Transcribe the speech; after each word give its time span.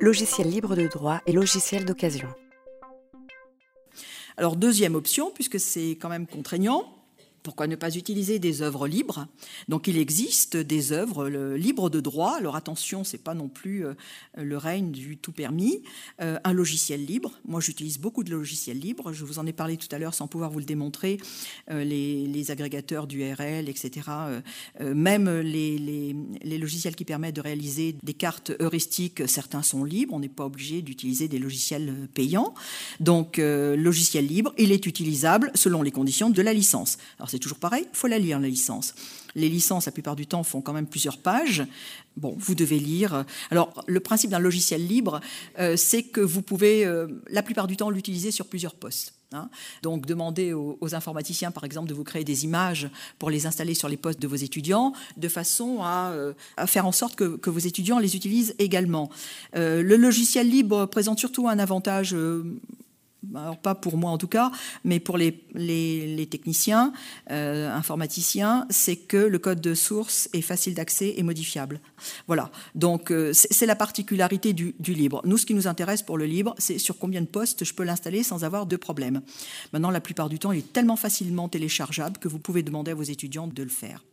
logiciel 0.00 0.48
libre 0.48 0.76
de 0.76 0.86
droit 0.86 1.20
et 1.26 1.32
logiciel 1.32 1.84
d'occasion. 1.84 2.28
Alors 4.36 4.56
deuxième 4.56 4.94
option, 4.94 5.30
puisque 5.30 5.60
c'est 5.60 5.90
quand 5.92 6.08
même 6.08 6.26
contraignant, 6.26 7.03
pourquoi 7.44 7.66
ne 7.66 7.76
pas 7.76 7.94
utiliser 7.94 8.38
des 8.38 8.62
œuvres 8.62 8.88
libres? 8.88 9.28
Donc 9.68 9.86
il 9.86 9.98
existe 9.98 10.56
des 10.56 10.92
œuvres 10.92 11.28
libres 11.28 11.90
de 11.90 12.00
droit. 12.00 12.36
Alors 12.38 12.56
attention, 12.56 13.04
c'est 13.04 13.22
pas 13.22 13.34
non 13.34 13.48
plus 13.48 13.84
euh, 13.84 13.92
le 14.34 14.56
règne 14.56 14.90
du 14.90 15.18
tout 15.18 15.30
permis. 15.30 15.82
Euh, 16.22 16.38
un 16.42 16.54
logiciel 16.54 17.04
libre. 17.04 17.32
Moi, 17.44 17.60
j'utilise 17.60 17.98
beaucoup 17.98 18.24
de 18.24 18.30
logiciels 18.30 18.78
libres. 18.78 19.12
Je 19.12 19.26
vous 19.26 19.38
en 19.38 19.46
ai 19.46 19.52
parlé 19.52 19.76
tout 19.76 19.88
à 19.90 19.98
l'heure 19.98 20.14
sans 20.14 20.26
pouvoir 20.26 20.50
vous 20.50 20.58
le 20.58 20.64
démontrer. 20.64 21.18
Euh, 21.70 21.84
les, 21.84 22.50
agrégateurs 22.50 23.06
d'URL, 23.06 23.70
etc. 23.70 24.10
même 24.80 25.30
les, 25.40 25.78
les, 25.78 26.58
logiciels 26.58 26.94
qui 26.94 27.06
permettent 27.06 27.36
de 27.36 27.40
réaliser 27.40 27.96
des 28.02 28.12
cartes 28.12 28.52
heuristiques, 28.60 29.26
certains 29.26 29.62
sont 29.62 29.82
libres. 29.82 30.12
On 30.12 30.20
n'est 30.20 30.28
pas 30.28 30.44
obligé 30.44 30.82
d'utiliser 30.82 31.26
des 31.26 31.38
logiciels 31.38 32.06
payants. 32.12 32.52
Donc 33.00 33.38
logiciel 33.38 34.26
libre, 34.26 34.52
il 34.58 34.72
est 34.72 34.84
utilisable 34.84 35.50
selon 35.54 35.80
les 35.80 35.90
conditions 35.90 36.28
de 36.28 36.42
la 36.42 36.52
licence. 36.52 36.98
C'est 37.34 37.40
toujours 37.40 37.58
pareil, 37.58 37.84
il 37.92 37.96
faut 37.96 38.06
la 38.06 38.20
lire, 38.20 38.38
la 38.38 38.46
licence. 38.46 38.94
Les 39.34 39.48
licences, 39.48 39.86
la 39.86 39.92
plupart 39.92 40.14
du 40.14 40.28
temps, 40.28 40.44
font 40.44 40.60
quand 40.60 40.72
même 40.72 40.86
plusieurs 40.86 41.18
pages. 41.18 41.64
Bon, 42.16 42.36
vous 42.38 42.54
devez 42.54 42.78
lire. 42.78 43.24
Alors, 43.50 43.82
le 43.88 43.98
principe 43.98 44.30
d'un 44.30 44.38
logiciel 44.38 44.86
libre, 44.86 45.20
euh, 45.58 45.76
c'est 45.76 46.04
que 46.04 46.20
vous 46.20 46.42
pouvez, 46.42 46.86
euh, 46.86 47.08
la 47.28 47.42
plupart 47.42 47.66
du 47.66 47.76
temps, 47.76 47.90
l'utiliser 47.90 48.30
sur 48.30 48.46
plusieurs 48.46 48.76
postes. 48.76 49.14
Hein. 49.32 49.50
Donc, 49.82 50.06
demandez 50.06 50.52
aux, 50.52 50.94
informaticiens, 50.94 51.50
par 51.50 51.64
exemple, 51.64 51.88
de 51.88 51.94
vous 51.94 52.04
créer 52.04 52.22
des 52.22 52.44
images 52.44 52.88
pour 53.18 53.30
les 53.30 53.46
installer 53.46 53.74
sur 53.74 53.88
les 53.88 53.96
postes 53.96 54.20
de 54.20 54.28
vos 54.28 54.36
étudiants, 54.36 54.92
de 55.16 55.26
façon 55.26 55.78
à, 55.82 56.12
euh, 56.12 56.34
faire 56.66 56.86
en 56.86 56.92
sorte 56.92 57.16
que, 57.16 57.34
que, 57.36 57.50
vos 57.50 57.58
étudiants 57.58 57.98
les 57.98 58.14
utilisent 58.14 58.54
également. 58.60 59.10
le 59.54 59.96
logiciel 59.96 60.48
libre 60.48 60.86
présente 60.86 61.18
surtout 61.18 61.48
un 61.48 61.58
avantage 61.58 62.14
alors 63.34 63.58
pas 63.58 63.74
pour 63.74 63.96
moi 63.96 64.10
en 64.10 64.18
tout 64.18 64.28
cas, 64.28 64.50
mais 64.84 65.00
pour 65.00 65.18
les, 65.18 65.32
techniciens, 66.30 66.92
euh, 67.30 67.70
informaticiens, 67.70 68.66
c'est 68.70 68.96
que 68.96 69.16
le 69.16 69.38
code 69.38 69.60
de 69.60 69.74
source 69.74 70.28
est 70.32 70.40
facile 70.40 70.74
d'accès 70.74 71.14
et 71.16 71.22
modifiable. 71.22 71.80
Voilà, 72.26 72.50
donc 72.74 73.10
euh, 73.10 73.32
c'est 73.32 73.66
la 73.66 73.76
particularité 73.76 74.52
du, 74.52 74.74
du, 74.78 74.94
libre. 74.94 75.20
Nous, 75.24 75.38
ce 75.38 75.46
qui 75.46 75.54
nous 75.54 75.66
intéresse 75.66 76.02
pour 76.02 76.18
le 76.18 76.26
libre, 76.26 76.54
c'est 76.58 76.78
sur 76.78 76.98
combien 76.98 77.20
de 77.20 77.26
postes 77.26 77.64
je 77.64 77.74
peux 77.74 77.84
l'installer 77.84 78.22
sans 78.22 78.44
avoir 78.44 78.66
de 78.66 78.76
problème. 78.76 79.22
Maintenant, 79.72 79.90
la 79.90 80.00
plupart 80.00 80.28
du 80.28 80.38
temps, 80.38 80.52
il 80.52 80.58
est 80.58 80.72
tellement 80.72 80.96
facilement 80.96 81.48
téléchargeable 81.48 82.18
que 82.18 82.28
vous 82.28 82.38
pouvez 82.38 82.62
demander 82.62 82.92
à 82.92 82.94
vos 82.94 83.02
étudiants 83.02 83.46
de 83.46 83.62
le 83.62 83.68
faire. 83.68 84.04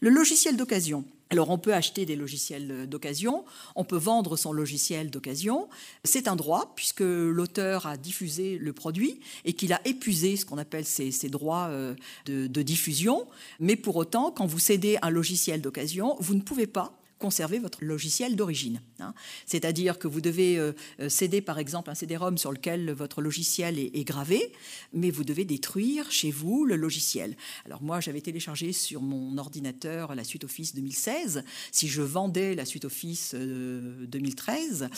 Le 0.00 0.10
logiciel 0.10 0.56
d'occasion. 0.56 1.04
Alors 1.32 1.48
on 1.48 1.56
peut 1.56 1.72
acheter 1.72 2.04
des 2.04 2.14
logiciels 2.14 2.86
d'occasion, 2.86 3.46
on 3.74 3.84
peut 3.84 3.96
vendre 3.96 4.36
son 4.36 4.52
logiciel 4.52 5.10
d'occasion. 5.10 5.66
C'est 6.04 6.28
un 6.28 6.36
droit 6.36 6.74
puisque 6.76 7.00
l'auteur 7.00 7.86
a 7.86 7.96
diffusé 7.96 8.58
le 8.58 8.74
produit 8.74 9.18
et 9.46 9.54
qu'il 9.54 9.72
a 9.72 9.80
épuisé 9.86 10.36
ce 10.36 10.44
qu'on 10.44 10.58
appelle 10.58 10.84
ses, 10.84 11.10
droits 11.30 11.68
euh, 11.70 11.94
de 12.26 12.62
diffusion. 12.62 13.26
Mais 13.60 13.76
pour 13.76 13.96
autant, 13.96 14.30
quand 14.30 14.44
vous 14.44 14.58
cédez 14.58 14.98
un 15.00 15.08
logiciel 15.08 15.62
d'occasion, 15.62 16.16
vous 16.20 16.34
ne 16.34 16.42
pouvez 16.42 16.66
pas 16.66 17.01
conserver 17.22 17.60
votre 17.60 17.84
logiciel 17.84 18.34
d'origine. 18.34 18.82
Hein. 18.98 19.14
C'est-à-dire 19.46 20.00
que 20.00 20.08
vous 20.08 20.20
devez 20.20 20.58
euh, 20.58 20.72
euh, 20.98 21.08
céder 21.08 21.40
par 21.40 21.60
exemple 21.60 21.88
un 21.88 21.94
CD-ROM 21.94 22.36
sur 22.36 22.50
lequel 22.50 22.90
votre 22.90 23.22
logiciel 23.22 23.78
est, 23.78 24.02
gravé, 24.02 24.52
mais 24.92 25.12
vous 25.12 25.22
devez 25.22 25.44
détruire 25.44 26.10
chez 26.10 26.32
vous 26.32 26.64
le 26.64 26.74
logiciel. 26.74 27.36
Alors 27.64 27.80
moi 27.80 28.00
j'avais 28.00 28.20
téléchargé 28.20 28.72
sur 28.72 29.02
mon 29.02 29.38
ordinateur 29.38 30.16
la 30.16 30.24
suite 30.24 30.42
Office 30.42 30.74
2016. 30.74 31.44
Si 31.70 31.86
je 31.86 32.02
vendais 32.02 32.56
la 32.56 32.64
suite 32.64 32.86
Office 32.86 33.36
2013, 33.36 34.88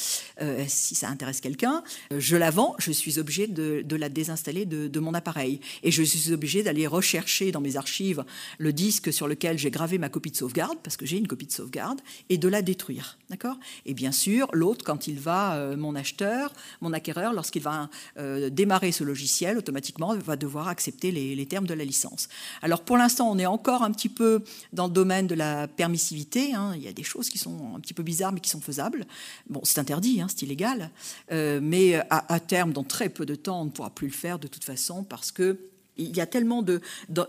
euh, 0.41 0.64
si 0.67 0.95
ça 0.95 1.08
intéresse 1.08 1.42
quelqu'un, 1.42 1.84
je 2.11 2.36
la 2.36 2.50
vends, 2.50 2.75
je 2.78 2.91
suis 2.91 3.19
obligé 3.19 3.47
de, 3.48 3.84
la 3.97 4.08
désinstaller 4.08 4.64
de, 4.64 4.89
de, 4.89 5.00
mon 5.00 5.12
appareil. 5.12 5.61
Et 5.83 5.91
je 5.91 6.02
suis 6.02 6.33
obligé 6.33 6.62
d'aller 6.62 6.86
rechercher 6.86 7.52
dans 7.52 7.61
mes 7.61 7.77
archives 7.77 8.24
le 8.56 8.73
disque 8.73 9.12
sur 9.12 9.29
lequel 9.29 9.58
j'ai 9.58 9.70
gravé 9.70 9.98
ma 9.98 10.08
copie 10.08 10.30
de 10.30 10.36
sauvegarde, 10.36 10.79
parce 10.83 10.96
que 10.96 11.05
j'ai 11.05 11.18
une 11.18 11.29
copie 11.29 11.46
de 11.46 11.52
sauvegarde, 11.52 12.01
et 12.29 12.39
de 12.39 12.48
la 12.48 12.63
détruire. 12.63 13.19
D'accord? 13.30 13.57
Et 13.86 13.95
bien 13.95 14.13
sûr, 14.13 14.48
l'autre, 14.52 14.85
quand 14.85 15.07
il 15.07 15.19
va, 15.19 15.55
euh, 15.55 15.77
mon 15.77 15.95
acheteur, 15.95 16.52
mon 16.80 16.92
acquéreur, 16.92 17.33
lorsqu'il 17.33 17.63
va 17.63 17.89
euh, 18.19 18.51
démarrer 18.51 18.92
ce 18.92 19.02
logiciel, 19.05 19.58
automatiquement, 19.58 20.14
va 20.17 20.36
devoir 20.36 20.69
accepter 20.69 21.11
les, 21.11 21.47
termes 21.47 21.67
de 21.67 21.74
la 21.74 21.85
licence. 21.85 22.29
Alors 22.63 22.83
pour 22.83 22.97
l'instant, 22.97 23.30
on 23.30 23.39
est 23.39 23.47
encore 23.47 23.83
un 23.83 23.91
petit 23.92 24.08
peu 24.08 24.42
dans 24.73 24.86
le 24.86 24.92
domaine 24.92 25.27
de 25.27 25.35
la 25.35 25.69
permissivité. 25.69 26.55
Hein. 26.55 26.73
Il 26.77 26.83
y 26.83 26.89
a 26.89 26.92
des 26.92 27.03
choses 27.03 27.29
qui 27.29 27.39
sont 27.39 27.74
un 27.77 27.80
petit 27.80 27.95
peu 27.95 28.03
bizarres, 28.03 28.33
mais 28.33 28.41
qui 28.41 28.51
sont 28.51 28.61
faisables. 28.61 29.07
Bon, 29.48 29.61
c'est 29.63 29.79
interdit, 29.79 30.20
hein, 30.20 30.27
c'est 30.29 30.42
illégal. 30.42 30.91
Euh, 31.33 31.61
mais 31.63 31.97
à, 32.11 32.33
à 32.33 32.41
terme, 32.41 32.73
dans 32.73 32.85
très 32.85 33.08
peu 33.08 33.27
de 33.27 33.35
temps, 33.35 33.63
on 33.63 33.64
ne 33.67 33.70
pourra 33.70 33.91
plus 33.91 34.08
le 34.08 34.13
faire 34.13 34.39
de 34.39 34.48
toute 34.48 34.64
façon 34.64 35.05
parce 35.05 35.33
que 35.33 35.58
il 35.96 36.16
y 36.16 36.20
a 36.20 36.27
tellement 36.27 36.64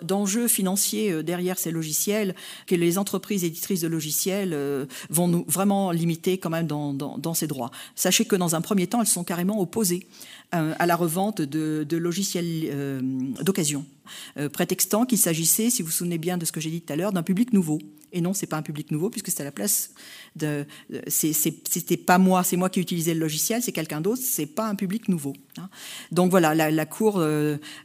d'enjeux 0.02 0.48
financiers 0.48 1.12
euh, 1.12 1.24
derrière 1.24 1.58
ces 1.58 1.72
logiciels 1.72 2.36
que 2.68 2.76
les 2.76 2.98
entreprises 2.98 3.44
éditrices 3.44 3.82
de 3.82 3.88
logiciels 3.88 4.54
euh, 4.54 4.86
vont 5.10 5.28
nous 5.28 5.46
vraiment 5.48 5.92
limiter 5.92 6.38
quand 6.38 6.50
même 6.50 6.68
dans, 6.68 7.34
ces 7.34 7.48
droits. 7.48 7.72
Sachez 7.96 8.26
que 8.26 8.36
dans 8.36 8.56
un 8.56 8.62
premier 8.62 8.88
temps, 8.88 9.02
elles 9.02 9.08
sont 9.08 9.24
carrément 9.24 9.60
opposées 9.60 10.08
euh, 10.54 10.74
à 10.80 10.86
la 10.86 10.96
revente 10.96 11.42
de, 11.42 11.98
logiciels 11.98 13.02
d'occasion, 13.42 13.86
prétextant 14.52 15.06
qu'il 15.06 15.18
s'agissait, 15.18 15.70
si 15.70 15.82
vous 15.82 15.88
vous 15.88 15.94
souvenez 15.94 16.18
bien 16.18 16.38
de 16.38 16.46
ce 16.46 16.52
que 16.52 16.60
j'ai 16.60 16.70
dit 16.70 16.82
tout 16.82 16.94
à 16.94 16.96
l'heure, 16.96 17.12
d'un 17.12 17.24
public 17.24 17.54
nouveau. 17.54 17.80
Et 18.12 18.22
non, 18.22 18.34
c'est 18.34 18.48
pas 18.48 18.56
un 18.56 18.62
public 18.62 18.92
nouveau 18.92 19.10
puisque 19.10 19.30
c'est 19.30 19.42
à 19.42 19.44
la 19.44 19.52
place 19.52 19.92
de. 20.38 20.66
C'était 21.08 21.98
pas 21.98 22.18
moi, 22.18 22.44
c'est 22.44 22.56
moi 22.56 22.70
qui 22.70 22.80
utilisais 22.80 23.14
le 23.14 23.20
logiciel, 23.20 23.62
c'est 23.62 23.74
quelqu'un 23.74 24.00
d'autre. 24.00 24.22
C'est 24.24 24.46
pas 24.46 24.68
un 24.68 24.76
public 24.76 25.10
nouveau. 25.10 25.34
Hein. 25.58 25.70
Donc 26.12 26.32
voilà, 26.32 26.56
la, 26.56 26.86
Cour 26.86 27.22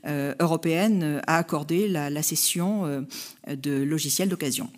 européenne 0.05 1.21
a 1.27 1.37
accordé 1.37 1.89
la, 1.89 2.11
la 2.11 2.23
cession 2.23 3.05
de 3.49 3.83
logiciels 3.83 4.29
d'occasion. 4.29 4.71